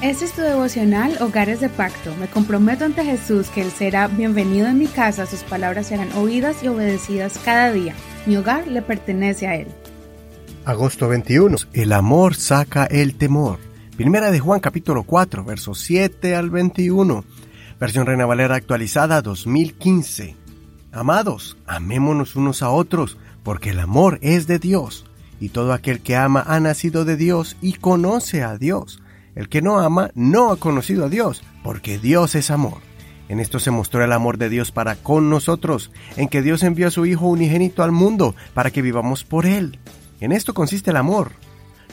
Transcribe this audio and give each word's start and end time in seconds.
Este 0.00 0.26
es 0.26 0.32
tu 0.32 0.42
devocional 0.42 1.20
Hogares 1.20 1.58
de 1.58 1.68
Pacto. 1.68 2.14
Me 2.20 2.28
comprometo 2.28 2.84
ante 2.84 3.04
Jesús 3.04 3.48
que 3.48 3.62
Él 3.62 3.72
será 3.72 4.06
bienvenido 4.06 4.68
en 4.68 4.78
mi 4.78 4.86
casa, 4.86 5.26
sus 5.26 5.42
palabras 5.42 5.88
serán 5.88 6.12
oídas 6.12 6.62
y 6.62 6.68
obedecidas 6.68 7.36
cada 7.44 7.72
día. 7.72 7.96
Mi 8.24 8.36
hogar 8.36 8.68
le 8.68 8.80
pertenece 8.80 9.48
a 9.48 9.56
Él. 9.56 9.66
Agosto 10.64 11.08
21. 11.08 11.56
El 11.72 11.92
amor 11.92 12.36
saca 12.36 12.84
el 12.84 13.16
temor. 13.16 13.58
Primera 13.96 14.30
de 14.30 14.38
Juan 14.38 14.60
capítulo 14.60 15.02
4, 15.02 15.42
versos 15.42 15.80
7 15.80 16.36
al 16.36 16.50
21. 16.50 17.24
Versión 17.80 18.06
Reina 18.06 18.24
Valera 18.24 18.54
actualizada 18.54 19.20
2015. 19.20 20.36
Amados, 20.92 21.56
amémonos 21.66 22.36
unos 22.36 22.62
a 22.62 22.70
otros, 22.70 23.18
porque 23.42 23.70
el 23.70 23.80
amor 23.80 24.20
es 24.22 24.46
de 24.46 24.60
Dios, 24.60 25.06
y 25.40 25.48
todo 25.48 25.72
aquel 25.72 25.98
que 25.98 26.14
ama 26.14 26.44
ha 26.46 26.60
nacido 26.60 27.04
de 27.04 27.16
Dios 27.16 27.56
y 27.60 27.72
conoce 27.72 28.44
a 28.44 28.56
Dios. 28.56 29.00
El 29.38 29.48
que 29.48 29.62
no 29.62 29.78
ama 29.78 30.10
no 30.16 30.50
ha 30.50 30.56
conocido 30.56 31.04
a 31.04 31.08
Dios, 31.08 31.44
porque 31.62 31.96
Dios 31.96 32.34
es 32.34 32.50
amor. 32.50 32.78
En 33.28 33.38
esto 33.38 33.60
se 33.60 33.70
mostró 33.70 34.02
el 34.02 34.10
amor 34.10 34.36
de 34.36 34.48
Dios 34.48 34.72
para 34.72 34.96
con 34.96 35.30
nosotros, 35.30 35.92
en 36.16 36.28
que 36.28 36.42
Dios 36.42 36.64
envió 36.64 36.88
a 36.88 36.90
su 36.90 37.06
Hijo 37.06 37.28
unigénito 37.28 37.84
al 37.84 37.92
mundo 37.92 38.34
para 38.52 38.72
que 38.72 38.82
vivamos 38.82 39.22
por 39.22 39.46
Él. 39.46 39.78
En 40.18 40.32
esto 40.32 40.54
consiste 40.54 40.90
el 40.90 40.96
amor, 40.96 41.30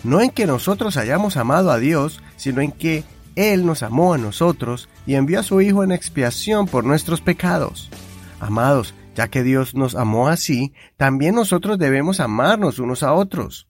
no 0.04 0.22
en 0.22 0.32
que 0.32 0.48
nosotros 0.48 0.98
hayamos 0.98 1.38
amado 1.38 1.70
a 1.70 1.78
Dios, 1.78 2.20
sino 2.36 2.62
en 2.62 2.72
que 2.72 3.04
Él 3.36 3.68
nos 3.68 3.84
amó 3.84 4.16
a 4.16 4.18
nosotros 4.18 4.90
y 5.06 5.14
envió 5.14 5.40
a 5.40 5.44
su 5.44 5.62
Hijo 5.62 5.84
en 5.84 5.92
expiación 5.92 6.66
por 6.66 6.84
nuestros 6.84 7.22
pecados. 7.22 7.92
Amados, 8.40 8.96
ya 9.16 9.28
que 9.28 9.44
Dios 9.44 9.76
nos 9.76 9.94
amó 9.94 10.30
así, 10.30 10.74
también 10.98 11.36
nosotros 11.36 11.78
debemos 11.78 12.20
amarnos 12.20 12.80
unos 12.80 13.04
a 13.04 13.14
otros. 13.14 13.68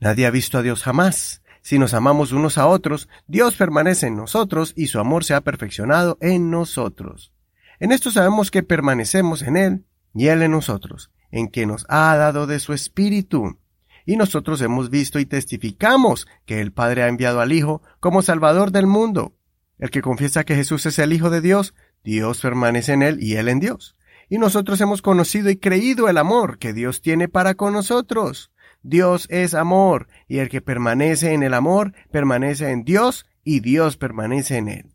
Nadie 0.00 0.26
ha 0.26 0.32
visto 0.32 0.58
a 0.58 0.62
Dios 0.62 0.82
jamás. 0.82 1.43
Si 1.64 1.78
nos 1.78 1.94
amamos 1.94 2.32
unos 2.32 2.58
a 2.58 2.66
otros, 2.66 3.08
Dios 3.26 3.56
permanece 3.56 4.08
en 4.08 4.16
nosotros 4.16 4.74
y 4.76 4.88
su 4.88 5.00
amor 5.00 5.24
se 5.24 5.32
ha 5.32 5.40
perfeccionado 5.40 6.18
en 6.20 6.50
nosotros. 6.50 7.32
En 7.80 7.90
esto 7.90 8.10
sabemos 8.10 8.50
que 8.50 8.62
permanecemos 8.62 9.40
en 9.40 9.56
Él 9.56 9.84
y 10.14 10.26
Él 10.26 10.42
en 10.42 10.50
nosotros, 10.50 11.10
en 11.30 11.48
que 11.48 11.64
nos 11.64 11.86
ha 11.88 12.14
dado 12.16 12.46
de 12.46 12.60
su 12.60 12.74
Espíritu. 12.74 13.58
Y 14.04 14.16
nosotros 14.16 14.60
hemos 14.60 14.90
visto 14.90 15.18
y 15.18 15.24
testificamos 15.24 16.28
que 16.44 16.60
el 16.60 16.70
Padre 16.70 17.02
ha 17.02 17.08
enviado 17.08 17.40
al 17.40 17.50
Hijo 17.50 17.80
como 17.98 18.20
Salvador 18.20 18.70
del 18.70 18.86
mundo. 18.86 19.34
El 19.78 19.88
que 19.88 20.02
confiesa 20.02 20.44
que 20.44 20.56
Jesús 20.56 20.84
es 20.84 20.98
el 20.98 21.14
Hijo 21.14 21.30
de 21.30 21.40
Dios, 21.40 21.72
Dios 22.04 22.42
permanece 22.42 22.92
en 22.92 23.02
Él 23.02 23.22
y 23.22 23.36
Él 23.36 23.48
en 23.48 23.60
Dios. 23.60 23.96
Y 24.28 24.36
nosotros 24.36 24.82
hemos 24.82 25.00
conocido 25.00 25.48
y 25.48 25.56
creído 25.56 26.10
el 26.10 26.18
amor 26.18 26.58
que 26.58 26.74
Dios 26.74 27.00
tiene 27.00 27.26
para 27.28 27.54
con 27.54 27.72
nosotros. 27.72 28.50
Dios 28.84 29.26
es 29.30 29.54
amor, 29.54 30.08
y 30.28 30.38
el 30.38 30.50
que 30.50 30.60
permanece 30.60 31.32
en 31.32 31.42
el 31.42 31.54
amor 31.54 31.94
permanece 32.12 32.70
en 32.70 32.84
Dios 32.84 33.26
y 33.42 33.60
Dios 33.60 33.96
permanece 33.96 34.58
en 34.58 34.68
él. 34.68 34.94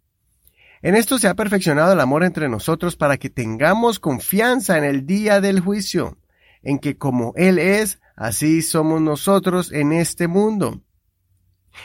En 0.82 0.96
esto 0.96 1.18
se 1.18 1.28
ha 1.28 1.34
perfeccionado 1.34 1.92
el 1.92 2.00
amor 2.00 2.24
entre 2.24 2.48
nosotros 2.48 2.96
para 2.96 3.18
que 3.18 3.32
tengamos 3.32 4.00
confianza 4.00 4.78
en 4.78 4.84
el 4.84 5.08
día 5.08 5.42
del 5.42 5.60
juicio, 5.60 6.20
en 6.62 6.78
que 6.78 6.98
como 6.98 7.34
Él 7.36 7.58
es, 7.58 8.00
así 8.16 8.62
somos 8.62 9.02
nosotros 9.02 9.72
en 9.72 9.92
este 9.92 10.28
mundo. 10.28 10.82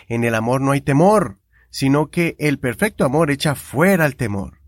En 0.06 0.22
el 0.22 0.34
amor 0.34 0.60
no 0.60 0.72
hay 0.72 0.82
temor, 0.82 1.40
sino 1.70 2.10
que 2.10 2.36
el 2.38 2.58
perfecto 2.58 3.04
amor 3.04 3.30
echa 3.30 3.54
fuera 3.54 4.04
el 4.04 4.14
temor, 4.14 4.60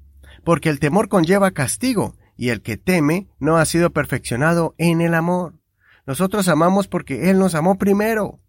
porque 0.42 0.70
el 0.70 0.80
temor 0.80 1.08
conlleva 1.08 1.52
castigo, 1.52 2.16
y 2.36 2.48
el 2.48 2.62
que 2.62 2.76
teme 2.76 3.28
no 3.38 3.58
ha 3.58 3.64
sido 3.66 3.90
perfeccionado 3.90 4.74
en 4.78 5.02
el 5.02 5.14
amor. 5.14 5.54
Nosotros 6.06 6.46
amamos 6.48 6.86
porque 6.86 7.30
Él 7.30 7.38
nos 7.38 7.54
amó 7.54 7.78
primero. 7.78 8.40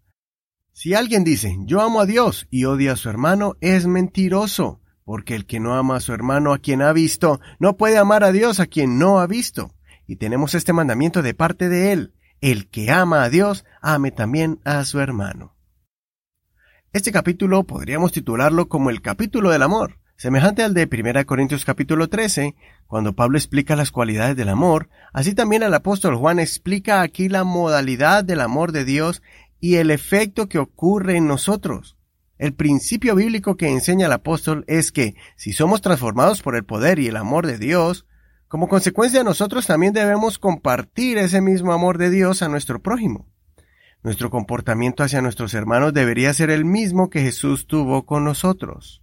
Si 0.72 0.94
alguien 0.94 1.24
dice, 1.24 1.56
yo 1.64 1.80
amo 1.80 2.00
a 2.00 2.06
Dios 2.06 2.46
y 2.50 2.64
odia 2.64 2.92
a 2.92 2.96
su 2.96 3.10
hermano, 3.10 3.56
es 3.60 3.86
mentiroso, 3.86 4.80
porque 5.04 5.34
el 5.34 5.44
que 5.44 5.58
no 5.58 5.74
ama 5.74 5.96
a 5.96 6.00
su 6.00 6.12
hermano 6.12 6.52
a 6.52 6.58
quien 6.58 6.82
ha 6.82 6.92
visto, 6.92 7.40
no 7.58 7.76
puede 7.76 7.98
amar 7.98 8.22
a 8.22 8.30
Dios 8.30 8.60
a 8.60 8.66
quien 8.66 8.98
no 8.98 9.18
ha 9.18 9.26
visto. 9.26 9.74
Y 10.06 10.16
tenemos 10.16 10.54
este 10.54 10.72
mandamiento 10.72 11.20
de 11.20 11.34
parte 11.34 11.68
de 11.68 11.90
Él, 11.92 12.14
el 12.40 12.68
que 12.70 12.92
ama 12.92 13.24
a 13.24 13.28
Dios, 13.28 13.64
ame 13.82 14.12
también 14.12 14.60
a 14.64 14.84
su 14.84 15.00
hermano. 15.00 15.56
Este 16.92 17.10
capítulo 17.10 17.64
podríamos 17.64 18.12
titularlo 18.12 18.68
como 18.68 18.90
el 18.90 19.02
capítulo 19.02 19.50
del 19.50 19.62
amor, 19.62 19.98
Semejante 20.20 20.64
al 20.64 20.74
de 20.74 20.88
1 20.90 21.26
Corintios 21.26 21.64
capítulo 21.64 22.08
13, 22.08 22.56
cuando 22.88 23.12
Pablo 23.12 23.38
explica 23.38 23.76
las 23.76 23.92
cualidades 23.92 24.34
del 24.34 24.48
amor, 24.48 24.88
así 25.12 25.32
también 25.32 25.62
el 25.62 25.72
apóstol 25.72 26.16
Juan 26.16 26.40
explica 26.40 27.02
aquí 27.02 27.28
la 27.28 27.44
modalidad 27.44 28.24
del 28.24 28.40
amor 28.40 28.72
de 28.72 28.84
Dios 28.84 29.22
y 29.60 29.76
el 29.76 29.92
efecto 29.92 30.48
que 30.48 30.58
ocurre 30.58 31.18
en 31.18 31.28
nosotros. 31.28 31.96
El 32.36 32.52
principio 32.52 33.14
bíblico 33.14 33.56
que 33.56 33.68
enseña 33.68 34.06
el 34.06 34.12
apóstol 34.12 34.64
es 34.66 34.90
que 34.90 35.14
si 35.36 35.52
somos 35.52 35.82
transformados 35.82 36.42
por 36.42 36.56
el 36.56 36.64
poder 36.64 36.98
y 36.98 37.06
el 37.06 37.16
amor 37.16 37.46
de 37.46 37.56
Dios, 37.56 38.04
como 38.48 38.66
consecuencia 38.66 39.22
nosotros 39.22 39.68
también 39.68 39.92
debemos 39.92 40.40
compartir 40.40 41.16
ese 41.18 41.40
mismo 41.40 41.72
amor 41.72 41.96
de 41.96 42.10
Dios 42.10 42.42
a 42.42 42.48
nuestro 42.48 42.82
prójimo. 42.82 43.28
Nuestro 44.02 44.30
comportamiento 44.30 45.04
hacia 45.04 45.22
nuestros 45.22 45.54
hermanos 45.54 45.94
debería 45.94 46.34
ser 46.34 46.50
el 46.50 46.64
mismo 46.64 47.08
que 47.08 47.20
Jesús 47.22 47.68
tuvo 47.68 48.04
con 48.04 48.24
nosotros. 48.24 49.00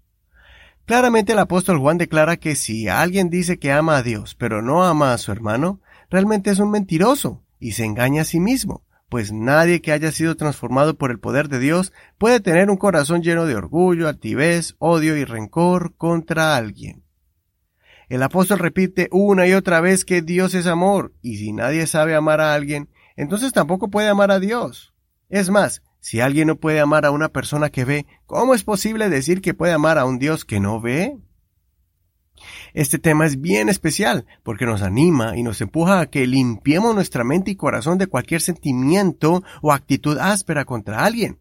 Claramente 0.86 1.34
el 1.34 1.40
apóstol 1.40 1.80
Juan 1.80 1.98
declara 1.98 2.38
que 2.38 2.56
si 2.56 2.88
alguien 2.88 3.32
dice 3.32 3.58
que 3.58 3.72
ama 3.72 3.98
a 3.98 4.04
Dios, 4.04 4.36
pero 4.36 4.62
no 4.62 4.84
ama 4.84 5.14
a 5.14 5.18
su 5.18 5.32
hermano, 5.32 5.82
realmente 6.12 6.52
es 6.52 6.60
un 6.60 6.70
mentiroso 6.70 7.44
y 7.60 7.72
se 7.72 7.86
engaña 7.86 8.22
a 8.22 8.26
sí 8.26 8.40
mismo, 8.40 8.84
pues 9.10 9.32
nadie 9.32 9.82
que 9.82 9.92
haya 9.92 10.12
sido 10.12 10.36
transformado 10.36 10.96
por 10.96 11.10
el 11.10 11.20
poder 11.20 11.50
de 11.50 11.58
Dios 11.58 11.92
puede 12.20 12.40
tener 12.40 12.70
un 12.70 12.78
corazón 12.78 13.24
lleno 13.24 13.48
de 13.48 13.56
orgullo, 13.56 14.08
altivez, 14.08 14.76
odio 14.78 15.18
y 15.18 15.26
rencor 15.26 15.96
contra 15.96 16.56
alguien. 16.56 17.04
El 18.08 18.22
apóstol 18.22 18.60
repite 18.60 19.08
una 19.12 19.48
y 19.48 19.54
otra 19.54 19.82
vez 19.82 20.06
que 20.06 20.22
Dios 20.22 20.54
es 20.54 20.68
amor, 20.68 21.14
y 21.24 21.38
si 21.38 21.52
nadie 21.52 21.88
sabe 21.88 22.14
amar 22.14 22.42
a 22.42 22.54
alguien, 22.54 22.90
entonces 23.16 23.54
tampoco 23.54 23.90
puede 23.90 24.10
amar 24.10 24.30
a 24.30 24.40
Dios. 24.40 24.94
Es 25.30 25.50
más, 25.50 25.82
si 26.06 26.22
alguien 26.22 26.50
no 26.50 26.58
puede 26.58 26.80
amar 26.82 27.04
a 27.04 27.10
una 27.10 27.30
persona 27.30 27.72
que 27.72 27.84
ve, 27.84 28.06
¿cómo 28.28 28.54
es 28.54 28.64
posible 28.64 29.10
decir 29.10 29.42
que 29.42 29.56
puede 29.56 29.74
amar 29.74 29.98
a 29.98 30.06
un 30.06 30.20
Dios 30.20 30.46
que 30.46 30.60
no 30.60 30.80
ve? 30.80 31.18
Este 32.76 33.00
tema 33.00 33.26
es 33.26 33.42
bien 33.42 33.70
especial 33.70 34.28
porque 34.44 34.68
nos 34.68 34.84
anima 34.84 35.36
y 35.36 35.42
nos 35.42 35.62
empuja 35.62 36.00
a 36.00 36.06
que 36.06 36.28
limpiemos 36.28 36.94
nuestra 36.94 37.24
mente 37.24 37.50
y 37.50 37.56
corazón 37.56 37.98
de 37.98 38.06
cualquier 38.06 38.42
sentimiento 38.42 39.44
o 39.64 39.72
actitud 39.72 40.20
áspera 40.20 40.64
contra 40.64 41.04
alguien. 41.04 41.40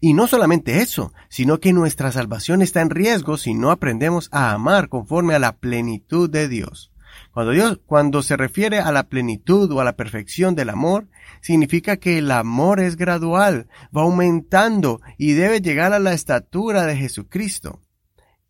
Y 0.00 0.12
no 0.12 0.26
solamente 0.26 0.82
eso, 0.82 1.12
sino 1.28 1.60
que 1.60 1.72
nuestra 1.72 2.10
salvación 2.10 2.62
está 2.62 2.80
en 2.80 2.90
riesgo 2.90 3.36
si 3.36 3.54
no 3.54 3.70
aprendemos 3.70 4.28
a 4.32 4.50
amar 4.50 4.88
conforme 4.88 5.36
a 5.36 5.38
la 5.38 5.52
plenitud 5.52 6.28
de 6.28 6.48
Dios. 6.48 6.90
Cuando 7.38 7.52
Dios, 7.52 7.78
cuando 7.86 8.22
se 8.24 8.36
refiere 8.36 8.80
a 8.80 8.90
la 8.90 9.04
plenitud 9.04 9.70
o 9.70 9.80
a 9.80 9.84
la 9.84 9.94
perfección 9.94 10.56
del 10.56 10.70
amor, 10.70 11.06
significa 11.40 11.98
que 11.98 12.18
el 12.18 12.32
amor 12.32 12.80
es 12.80 12.96
gradual, 12.96 13.68
va 13.96 14.02
aumentando 14.02 15.00
y 15.18 15.34
debe 15.34 15.60
llegar 15.60 15.92
a 15.92 16.00
la 16.00 16.14
estatura 16.14 16.84
de 16.84 16.96
Jesucristo. 16.96 17.80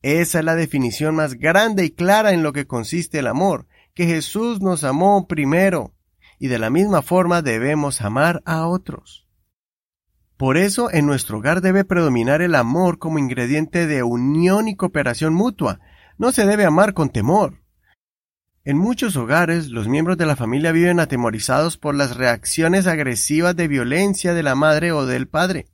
Esa 0.01 0.39
es 0.39 0.45
la 0.47 0.55
definición 0.55 1.15
más 1.15 1.35
grande 1.35 1.85
y 1.85 1.91
clara 1.91 2.33
en 2.33 2.43
lo 2.43 2.55
que 2.55 2.67
consiste 2.67 3.19
el 3.19 3.27
amor, 3.27 3.67
que 3.93 4.07
Jesús 4.07 4.63
nos 4.63 4.85
amó 4.85 5.27
primero, 5.29 5.93
y 6.39 6.49
de 6.49 6.59
la 6.59 6.71
misma 6.71 7.03
forma 7.03 7.43
debemos 7.43 8.01
amar 8.01 8.41
a 8.47 8.67
otros. 8.67 9.29
Por 10.39 10.57
eso 10.57 10.91
en 10.91 11.05
nuestro 11.05 11.37
hogar 11.37 11.61
debe 11.61 11.85
predominar 11.85 12.41
el 12.41 12.55
amor 12.55 12.99
como 12.99 13.19
ingrediente 13.19 13.87
de 13.87 14.03
unión 14.03 14.67
y 14.67 14.77
cooperación 14.77 15.35
mutua. 15.35 15.79
No 16.17 16.33
se 16.33 16.47
debe 16.47 16.65
amar 16.65 16.95
con 16.95 17.11
temor. 17.11 17.68
En 18.65 18.77
muchos 18.77 19.17
hogares, 19.17 19.69
los 19.69 19.89
miembros 19.89 20.19
de 20.19 20.27
la 20.27 20.37
familia 20.37 20.73
viven 20.73 21.01
atemorizados 21.01 21.77
por 21.79 21.95
las 21.95 22.17
reacciones 22.17 22.87
agresivas 22.87 23.57
de 23.57 23.69
violencia 23.69 24.35
de 24.35 24.43
la 24.43 24.55
madre 24.55 24.93
o 24.93 25.07
del 25.07 25.27
padre. 25.29 25.69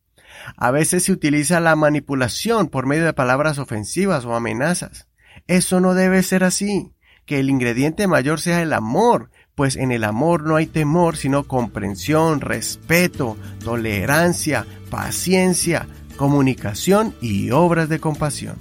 A 0.57 0.71
veces 0.71 1.05
se 1.05 1.13
utiliza 1.13 1.61
la 1.61 1.77
manipulación 1.77 2.69
por 2.69 2.87
medio 2.87 3.05
de 3.05 3.13
palabras 3.13 3.59
ofensivas 3.59 4.25
o 4.25 4.35
amenazas. 4.35 5.09
Eso 5.47 5.81
no 5.81 5.95
debe 5.95 6.23
ser 6.23 6.45
así. 6.45 6.93
Que 7.27 7.41
el 7.41 7.49
ingrediente 7.49 8.07
mayor 8.07 8.39
sea 8.39 8.61
el 8.61 8.75
amor, 8.75 9.31
pues 9.55 9.77
en 9.77 9.93
el 9.93 10.05
amor 10.05 10.43
no 10.43 10.57
hay 10.57 10.67
temor, 10.67 11.17
sino 11.17 11.45
comprensión, 11.45 12.41
respeto, 12.41 13.39
tolerancia, 13.65 14.67
paciencia, 14.91 15.87
comunicación 16.17 17.15
y 17.23 17.51
obras 17.51 17.89
de 17.89 17.99
compasión. 17.99 18.57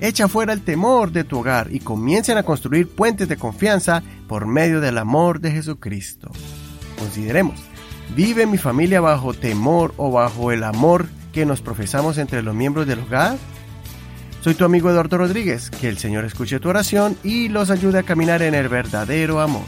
Echa 0.00 0.28
fuera 0.28 0.52
el 0.52 0.62
temor 0.62 1.12
de 1.12 1.24
tu 1.24 1.38
hogar 1.38 1.68
y 1.70 1.80
comiencen 1.80 2.36
a 2.36 2.42
construir 2.42 2.88
puentes 2.88 3.28
de 3.28 3.36
confianza 3.36 4.02
por 4.28 4.46
medio 4.46 4.80
del 4.80 4.98
amor 4.98 5.40
de 5.40 5.52
Jesucristo. 5.52 6.30
Consideremos, 6.98 7.60
¿vive 8.14 8.46
mi 8.46 8.58
familia 8.58 9.00
bajo 9.00 9.34
temor 9.34 9.94
o 9.96 10.10
bajo 10.10 10.52
el 10.52 10.64
amor 10.64 11.06
que 11.32 11.46
nos 11.46 11.60
profesamos 11.60 12.18
entre 12.18 12.42
los 12.42 12.54
miembros 12.54 12.86
del 12.86 13.00
hogar? 13.00 13.36
Soy 14.40 14.54
tu 14.54 14.64
amigo 14.64 14.90
Eduardo 14.90 15.16
Rodríguez, 15.16 15.70
que 15.70 15.88
el 15.88 15.96
Señor 15.96 16.24
escuche 16.24 16.60
tu 16.60 16.68
oración 16.68 17.16
y 17.24 17.48
los 17.48 17.70
ayude 17.70 18.00
a 18.00 18.02
caminar 18.02 18.42
en 18.42 18.54
el 18.54 18.68
verdadero 18.68 19.40
amor. 19.40 19.64